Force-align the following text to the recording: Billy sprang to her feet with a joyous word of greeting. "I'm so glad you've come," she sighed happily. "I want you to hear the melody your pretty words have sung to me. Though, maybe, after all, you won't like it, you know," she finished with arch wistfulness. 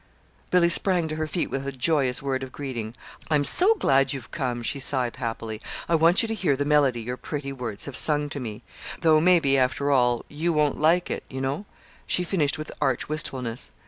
Billy 0.49 0.69
sprang 0.69 1.07
to 1.07 1.15
her 1.15 1.27
feet 1.27 1.51
with 1.51 1.67
a 1.67 1.71
joyous 1.71 2.23
word 2.23 2.41
of 2.41 2.51
greeting. 2.51 2.95
"I'm 3.29 3.43
so 3.43 3.75
glad 3.75 4.13
you've 4.13 4.31
come," 4.31 4.63
she 4.63 4.79
sighed 4.79 5.17
happily. 5.17 5.61
"I 5.87 5.93
want 5.93 6.23
you 6.23 6.27
to 6.27 6.33
hear 6.33 6.55
the 6.55 6.65
melody 6.65 7.01
your 7.03 7.17
pretty 7.17 7.53
words 7.53 7.85
have 7.85 7.95
sung 7.95 8.27
to 8.29 8.39
me. 8.39 8.63
Though, 9.01 9.21
maybe, 9.21 9.59
after 9.59 9.91
all, 9.91 10.25
you 10.27 10.53
won't 10.53 10.79
like 10.79 11.11
it, 11.11 11.23
you 11.29 11.39
know," 11.39 11.65
she 12.07 12.23
finished 12.23 12.57
with 12.57 12.71
arch 12.81 13.09
wistfulness. 13.09 13.69